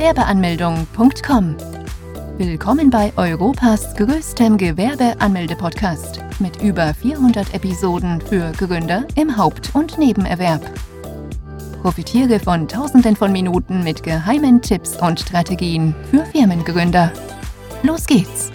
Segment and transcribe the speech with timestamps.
[0.00, 1.56] Gewerbeanmeldung.com.
[2.38, 10.62] Willkommen bei Europas größtem Gewerbeanmelde-Podcast mit über 400 Episoden für Gründer im Haupt- und Nebenerwerb.
[11.82, 17.12] Profitiere von Tausenden von Minuten mit geheimen Tipps und Strategien für Firmengründer.
[17.82, 18.50] Los geht's!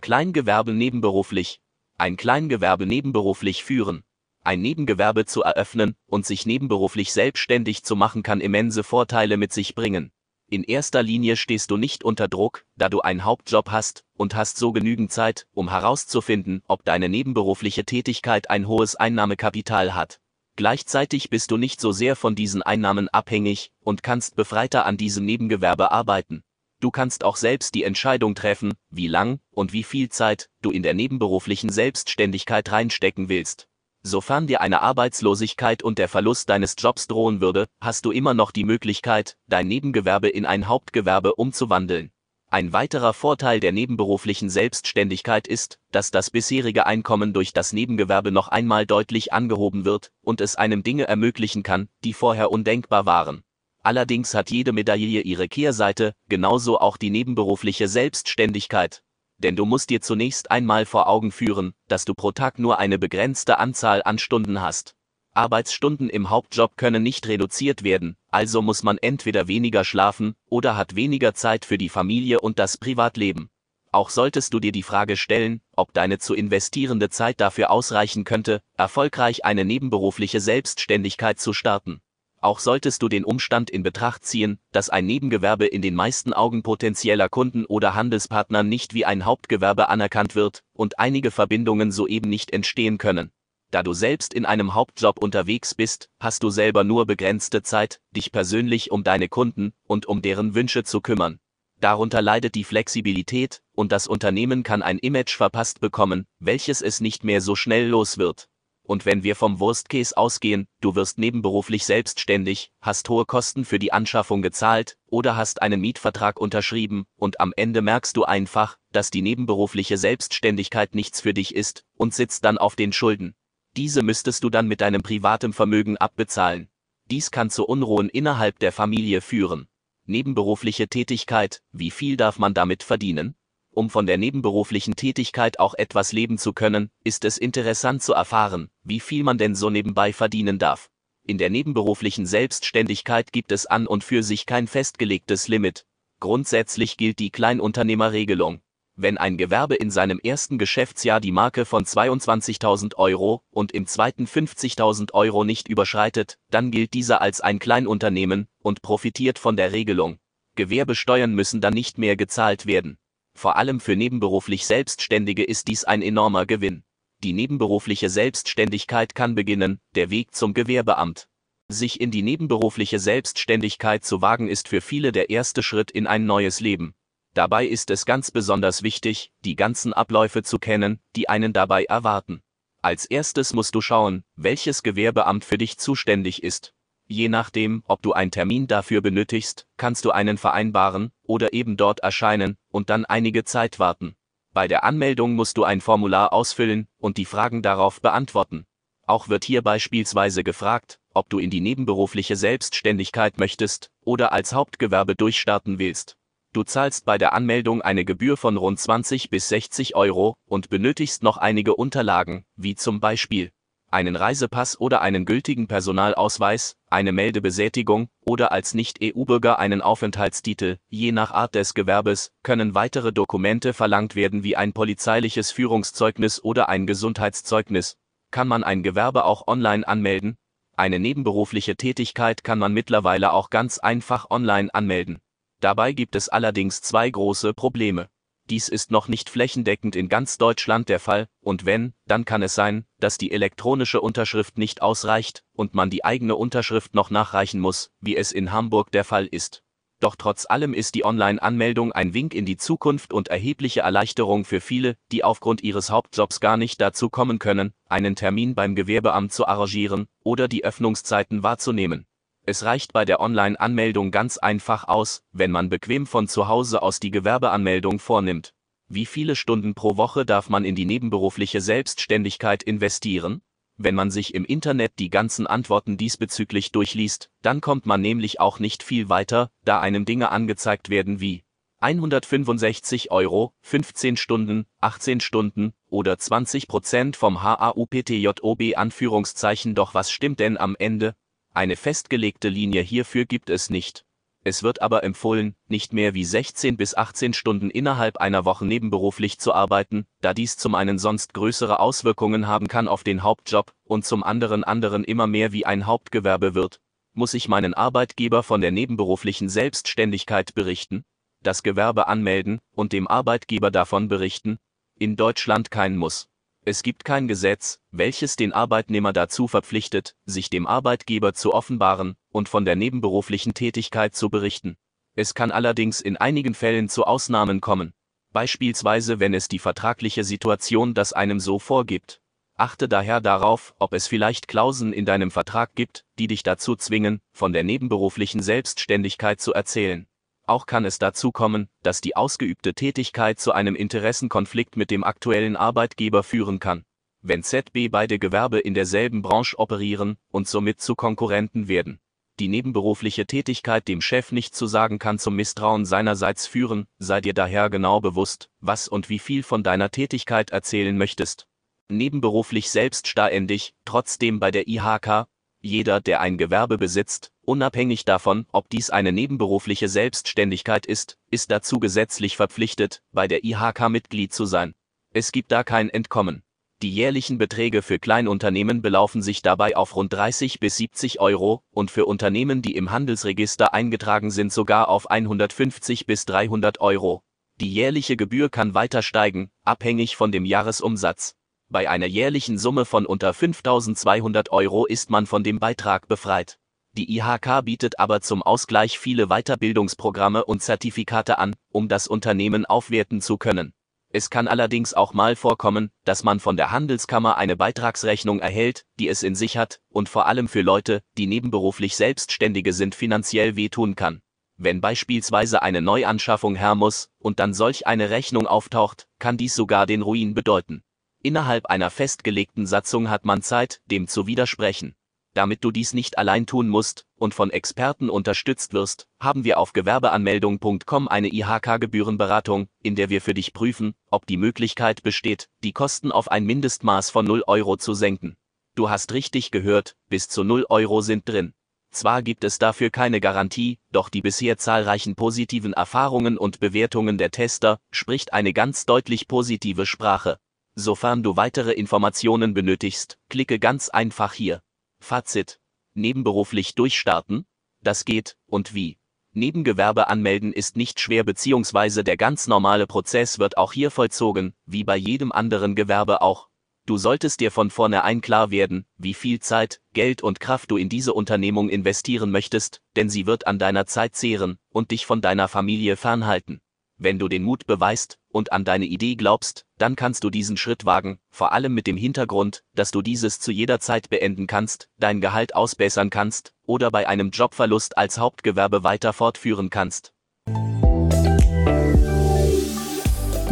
[0.00, 1.60] Kleingewerbe nebenberuflich.
[1.96, 4.02] Ein Kleingewerbe nebenberuflich führen.
[4.44, 9.74] Ein Nebengewerbe zu eröffnen und sich nebenberuflich selbstständig zu machen kann immense Vorteile mit sich
[9.74, 10.10] bringen.
[10.50, 14.56] In erster Linie stehst du nicht unter Druck, da du einen Hauptjob hast und hast
[14.56, 20.20] so genügend Zeit, um herauszufinden, ob deine nebenberufliche Tätigkeit ein hohes Einnahmekapital hat.
[20.56, 25.26] Gleichzeitig bist du nicht so sehr von diesen Einnahmen abhängig und kannst befreiter an diesem
[25.26, 26.42] Nebengewerbe arbeiten.
[26.80, 30.82] Du kannst auch selbst die Entscheidung treffen, wie lang und wie viel Zeit du in
[30.82, 33.68] der nebenberuflichen Selbstständigkeit reinstecken willst.
[34.02, 38.50] Sofern dir eine Arbeitslosigkeit und der Verlust deines Jobs drohen würde, hast du immer noch
[38.50, 42.10] die Möglichkeit, dein Nebengewerbe in ein Hauptgewerbe umzuwandeln.
[42.50, 48.48] Ein weiterer Vorteil der nebenberuflichen Selbstständigkeit ist, dass das bisherige Einkommen durch das Nebengewerbe noch
[48.48, 53.42] einmal deutlich angehoben wird und es einem Dinge ermöglichen kann, die vorher undenkbar waren.
[53.82, 59.02] Allerdings hat jede Medaille ihre Kehrseite, genauso auch die nebenberufliche Selbstständigkeit.
[59.38, 62.98] Denn du musst dir zunächst einmal vor Augen führen, dass du pro Tag nur eine
[62.98, 64.94] begrenzte Anzahl an Stunden hast.
[65.32, 70.96] Arbeitsstunden im Hauptjob können nicht reduziert werden, also muss man entweder weniger schlafen oder hat
[70.96, 73.48] weniger Zeit für die Familie und das Privatleben.
[73.92, 78.60] Auch solltest du dir die Frage stellen, ob deine zu investierende Zeit dafür ausreichen könnte,
[78.76, 82.00] erfolgreich eine nebenberufliche Selbstständigkeit zu starten.
[82.40, 86.62] Auch solltest du den Umstand in Betracht ziehen, dass ein Nebengewerbe in den meisten Augen
[86.62, 92.52] potenzieller Kunden oder Handelspartner nicht wie ein Hauptgewerbe anerkannt wird und einige Verbindungen soeben nicht
[92.52, 93.32] entstehen können.
[93.70, 98.32] Da du selbst in einem Hauptjob unterwegs bist, hast du selber nur begrenzte Zeit, dich
[98.32, 101.40] persönlich um deine Kunden und um deren Wünsche zu kümmern.
[101.80, 107.24] Darunter leidet die Flexibilität, und das Unternehmen kann ein Image verpasst bekommen, welches es nicht
[107.24, 108.48] mehr so schnell los wird.
[108.88, 113.78] Und wenn wir vom Worst Case ausgehen, du wirst nebenberuflich selbstständig, hast hohe Kosten für
[113.78, 119.10] die Anschaffung gezahlt oder hast einen Mietvertrag unterschrieben und am Ende merkst du einfach, dass
[119.10, 123.34] die nebenberufliche Selbstständigkeit nichts für dich ist und sitzt dann auf den Schulden.
[123.76, 126.70] Diese müsstest du dann mit deinem privatem Vermögen abbezahlen.
[127.10, 129.68] Dies kann zu Unruhen innerhalb der Familie führen.
[130.06, 133.34] Nebenberufliche Tätigkeit, wie viel darf man damit verdienen?
[133.78, 138.70] Um von der nebenberuflichen Tätigkeit auch etwas leben zu können, ist es interessant zu erfahren,
[138.82, 140.90] wie viel man denn so nebenbei verdienen darf.
[141.24, 145.86] In der nebenberuflichen Selbstständigkeit gibt es an und für sich kein festgelegtes Limit.
[146.18, 148.62] Grundsätzlich gilt die Kleinunternehmerregelung.
[148.96, 154.24] Wenn ein Gewerbe in seinem ersten Geschäftsjahr die Marke von 22.000 Euro und im zweiten
[154.24, 160.18] 50.000 Euro nicht überschreitet, dann gilt dieser als ein Kleinunternehmen und profitiert von der Regelung.
[160.56, 162.98] Gewerbesteuern müssen dann nicht mehr gezahlt werden.
[163.38, 166.82] Vor allem für nebenberuflich Selbstständige ist dies ein enormer Gewinn.
[167.22, 171.28] Die nebenberufliche Selbstständigkeit kann beginnen, der Weg zum Gewerbeamt.
[171.68, 176.26] Sich in die nebenberufliche Selbstständigkeit zu wagen ist für viele der erste Schritt in ein
[176.26, 176.96] neues Leben.
[177.32, 182.42] Dabei ist es ganz besonders wichtig, die ganzen Abläufe zu kennen, die einen dabei erwarten.
[182.82, 186.74] Als erstes musst du schauen, welches Gewerbeamt für dich zuständig ist.
[187.10, 192.00] Je nachdem, ob du einen Termin dafür benötigst, kannst du einen vereinbaren oder eben dort
[192.00, 194.14] erscheinen und dann einige Zeit warten.
[194.52, 198.66] Bei der Anmeldung musst du ein Formular ausfüllen und die Fragen darauf beantworten.
[199.06, 205.16] Auch wird hier beispielsweise gefragt, ob du in die nebenberufliche Selbstständigkeit möchtest oder als Hauptgewerbe
[205.16, 206.18] durchstarten willst.
[206.52, 211.22] Du zahlst bei der Anmeldung eine Gebühr von rund 20 bis 60 Euro und benötigst
[211.22, 213.50] noch einige Unterlagen, wie zum Beispiel
[213.90, 221.30] einen Reisepass oder einen gültigen Personalausweis, eine Meldebesätigung oder als Nicht-EU-Bürger einen Aufenthaltstitel, je nach
[221.30, 227.96] Art des Gewerbes, können weitere Dokumente verlangt werden wie ein polizeiliches Führungszeugnis oder ein Gesundheitszeugnis.
[228.30, 230.36] Kann man ein Gewerbe auch online anmelden?
[230.76, 235.18] Eine nebenberufliche Tätigkeit kann man mittlerweile auch ganz einfach online anmelden.
[235.60, 238.08] Dabei gibt es allerdings zwei große Probleme.
[238.50, 242.54] Dies ist noch nicht flächendeckend in ganz Deutschland der Fall, und wenn, dann kann es
[242.54, 247.90] sein, dass die elektronische Unterschrift nicht ausreicht und man die eigene Unterschrift noch nachreichen muss,
[248.00, 249.62] wie es in Hamburg der Fall ist.
[250.00, 254.60] Doch trotz allem ist die Online-Anmeldung ein Wink in die Zukunft und erhebliche Erleichterung für
[254.60, 259.46] viele, die aufgrund ihres Hauptjobs gar nicht dazu kommen können, einen Termin beim Gewerbeamt zu
[259.46, 262.06] arrangieren oder die Öffnungszeiten wahrzunehmen.
[262.48, 266.98] Es reicht bei der Online-Anmeldung ganz einfach aus, wenn man bequem von zu Hause aus
[266.98, 268.54] die Gewerbeanmeldung vornimmt.
[268.88, 273.42] Wie viele Stunden pro Woche darf man in die nebenberufliche Selbstständigkeit investieren?
[273.76, 278.60] Wenn man sich im Internet die ganzen Antworten diesbezüglich durchliest, dann kommt man nämlich auch
[278.60, 281.44] nicht viel weiter, da einem Dinge angezeigt werden wie
[281.80, 290.40] 165 Euro, 15 Stunden, 18 Stunden oder 20 Prozent vom HAUPTJOB Anführungszeichen doch was stimmt
[290.40, 291.14] denn am Ende?
[291.54, 294.04] Eine festgelegte Linie hierfür gibt es nicht.
[294.44, 299.38] Es wird aber empfohlen, nicht mehr wie 16 bis 18 Stunden innerhalb einer Woche nebenberuflich
[299.38, 304.04] zu arbeiten, da dies zum einen sonst größere Auswirkungen haben kann auf den Hauptjob und
[304.04, 306.80] zum anderen anderen immer mehr wie ein Hauptgewerbe wird.
[307.12, 311.04] Muss ich meinen Arbeitgeber von der nebenberuflichen Selbstständigkeit berichten?
[311.42, 314.58] das Gewerbe anmelden und dem Arbeitgeber davon berichten,
[314.98, 316.28] in Deutschland kein Muss.
[316.68, 322.50] Es gibt kein Gesetz, welches den Arbeitnehmer dazu verpflichtet, sich dem Arbeitgeber zu offenbaren und
[322.50, 324.76] von der nebenberuflichen Tätigkeit zu berichten.
[325.14, 327.94] Es kann allerdings in einigen Fällen zu Ausnahmen kommen,
[328.34, 332.20] beispielsweise wenn es die vertragliche Situation das einem so vorgibt.
[332.54, 337.22] Achte daher darauf, ob es vielleicht Klauseln in deinem Vertrag gibt, die dich dazu zwingen,
[337.32, 340.06] von der nebenberuflichen Selbstständigkeit zu erzählen.
[340.48, 345.56] Auch kann es dazu kommen, dass die ausgeübte Tätigkeit zu einem Interessenkonflikt mit dem aktuellen
[345.56, 346.86] Arbeitgeber führen kann.
[347.20, 352.00] Wenn ZB beide Gewerbe in derselben Branche operieren und somit zu Konkurrenten werden.
[352.38, 357.34] Die nebenberufliche Tätigkeit dem Chef nicht zu sagen kann zum Misstrauen seinerseits führen, sei dir
[357.34, 361.46] daher genau bewusst, was und wie viel von deiner Tätigkeit erzählen möchtest.
[361.90, 365.26] Nebenberuflich selbstständig, trotzdem bei der IHK,
[365.60, 371.80] jeder, der ein Gewerbe besitzt, unabhängig davon, ob dies eine nebenberufliche Selbstständigkeit ist, ist dazu
[371.80, 374.74] gesetzlich verpflichtet, bei der IHK Mitglied zu sein.
[375.14, 376.42] Es gibt da kein Entkommen.
[376.82, 381.90] Die jährlichen Beträge für Kleinunternehmen belaufen sich dabei auf rund 30 bis 70 Euro und
[381.90, 387.22] für Unternehmen, die im Handelsregister eingetragen sind, sogar auf 150 bis 300 Euro.
[387.60, 391.34] Die jährliche Gebühr kann weiter steigen, abhängig von dem Jahresumsatz.
[391.70, 396.58] Bei einer jährlichen Summe von unter 5200 Euro ist man von dem Beitrag befreit.
[396.98, 403.20] Die IHK bietet aber zum Ausgleich viele Weiterbildungsprogramme und Zertifikate an, um das Unternehmen aufwerten
[403.20, 403.72] zu können.
[404.10, 409.06] Es kann allerdings auch mal vorkommen, dass man von der Handelskammer eine Beitragsrechnung erhält, die
[409.06, 413.94] es in sich hat und vor allem für Leute, die nebenberuflich Selbstständige sind, finanziell wehtun
[413.94, 414.20] kann.
[414.56, 419.86] Wenn beispielsweise eine Neuanschaffung her muss und dann solch eine Rechnung auftaucht, kann dies sogar
[419.86, 420.82] den Ruin bedeuten.
[421.22, 424.96] Innerhalb einer festgelegten Satzung hat man Zeit, dem zu widersprechen.
[425.34, 429.72] Damit du dies nicht allein tun musst und von Experten unterstützt wirst, haben wir auf
[429.72, 436.12] gewerbeanmeldung.com eine IHK-Gebührenberatung, in der wir für dich prüfen, ob die Möglichkeit besteht, die Kosten
[436.12, 438.36] auf ein Mindestmaß von 0 Euro zu senken.
[438.74, 441.54] Du hast richtig gehört, bis zu 0 Euro sind drin.
[441.90, 447.30] Zwar gibt es dafür keine Garantie, doch die bisher zahlreichen positiven Erfahrungen und Bewertungen der
[447.30, 450.38] Tester spricht eine ganz deutlich positive Sprache.
[450.74, 454.60] Sofern du weitere Informationen benötigst, klicke ganz einfach hier.
[455.00, 455.60] Fazit.
[455.94, 457.46] Nebenberuflich durchstarten?
[457.82, 458.98] Das geht, und wie?
[459.32, 462.02] Nebengewerbe anmelden ist nicht schwer bzw.
[462.02, 466.48] der ganz normale Prozess wird auch hier vollzogen, wie bei jedem anderen Gewerbe auch.
[466.86, 470.88] Du solltest dir von vornherein klar werden, wie viel Zeit, Geld und Kraft du in
[470.88, 475.48] diese Unternehmung investieren möchtest, denn sie wird an deiner Zeit zehren und dich von deiner
[475.48, 476.60] Familie fernhalten.
[477.00, 480.84] Wenn du den Mut beweist und an deine Idee glaubst, dann kannst du diesen Schritt
[480.84, 485.20] wagen, vor allem mit dem Hintergrund, dass du dieses zu jeder Zeit beenden kannst, dein
[485.20, 490.12] Gehalt ausbessern kannst oder bei einem Jobverlust als Hauptgewerbe weiter fortführen kannst.